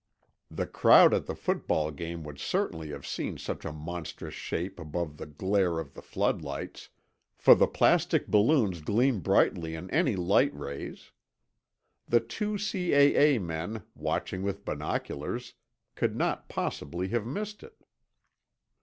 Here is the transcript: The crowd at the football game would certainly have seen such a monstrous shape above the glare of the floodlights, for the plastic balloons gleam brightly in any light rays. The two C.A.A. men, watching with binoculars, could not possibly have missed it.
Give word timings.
The 0.49 0.65
crowd 0.65 1.13
at 1.13 1.27
the 1.27 1.35
football 1.35 1.91
game 1.91 2.23
would 2.23 2.39
certainly 2.39 2.89
have 2.89 3.05
seen 3.05 3.37
such 3.37 3.65
a 3.65 3.71
monstrous 3.71 4.33
shape 4.33 4.79
above 4.79 5.17
the 5.17 5.27
glare 5.27 5.77
of 5.77 5.93
the 5.93 6.01
floodlights, 6.01 6.89
for 7.37 7.53
the 7.53 7.67
plastic 7.67 8.25
balloons 8.25 8.81
gleam 8.81 9.19
brightly 9.19 9.75
in 9.75 9.91
any 9.91 10.15
light 10.15 10.55
rays. 10.55 11.11
The 12.07 12.19
two 12.19 12.57
C.A.A. 12.57 13.37
men, 13.37 13.83
watching 13.93 14.41
with 14.41 14.65
binoculars, 14.65 15.53
could 15.93 16.15
not 16.15 16.49
possibly 16.49 17.09
have 17.09 17.27
missed 17.27 17.61
it. 17.61 17.83